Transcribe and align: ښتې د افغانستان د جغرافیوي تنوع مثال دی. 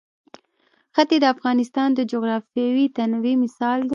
ښتې 0.95 1.17
د 1.21 1.25
افغانستان 1.35 1.89
د 1.95 1.99
جغرافیوي 2.11 2.85
تنوع 2.95 3.33
مثال 3.43 3.79
دی. 3.83 3.89